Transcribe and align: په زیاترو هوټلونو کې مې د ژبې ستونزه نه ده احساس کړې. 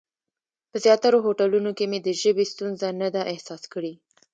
په 0.69 0.77
زیاترو 0.83 1.23
هوټلونو 1.25 1.71
کې 1.77 1.85
مې 1.91 1.99
د 2.03 2.09
ژبې 2.21 2.45
ستونزه 2.53 2.87
نه 3.01 3.07
ده 3.15 3.21
احساس 3.33 3.63
کړې. 3.73 3.93